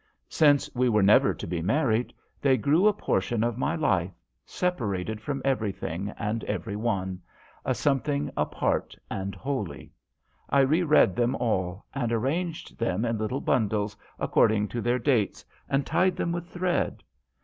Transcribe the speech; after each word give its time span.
Since 0.29 0.67
we 0.73 0.89
were 0.89 1.03
never 1.03 1.31
to 1.31 1.45
be 1.45 1.61
married 1.61 2.11
they 2.41 2.57
grew 2.57 2.87
a 2.87 2.91
portion 2.91 3.43
of 3.43 3.59
my 3.59 3.75
life, 3.75 4.09
separated 4.47 5.21
from 5.21 5.43
every 5.45 5.71
thing 5.71 6.09
and 6.17 6.43
every 6.45 6.75
one 6.75 7.21
a 7.63 7.75
some 7.75 7.99
thing 7.99 8.31
apart 8.35 8.95
and 9.11 9.35
holy. 9.35 9.93
I 10.49 10.61
re 10.61 10.81
read 10.81 11.15
them 11.15 11.35
all, 11.35 11.85
and 11.93 12.11
arranged 12.11 12.79
them 12.79 13.05
in 13.05 13.19
little 13.19 13.41
bundles 13.41 13.95
according 14.17 14.69
to 14.69 14.81
their 14.81 14.97
dates, 14.97 15.45
and 15.69 15.85
tied 15.85 16.15
them 16.15 16.31
with 16.31 16.47
thread. 16.47 17.03